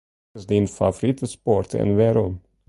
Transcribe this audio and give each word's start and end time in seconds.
Wat 0.31 0.39
is 0.41 0.47
dyn 0.49 0.73
favorite 0.77 1.25
sport 1.35 1.69
en 1.81 1.89
wêrom? 1.97 2.33